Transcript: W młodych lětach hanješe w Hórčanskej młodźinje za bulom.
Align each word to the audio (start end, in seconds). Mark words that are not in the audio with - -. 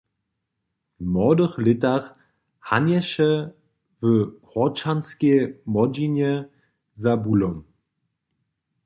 W 0.99 1.05
młodych 1.13 1.53
lětach 1.65 2.05
hanješe 2.67 3.29
w 4.01 4.05
Hórčanskej 4.51 5.39
młodźinje 5.65 6.31
za 7.03 7.13
bulom. 7.23 7.57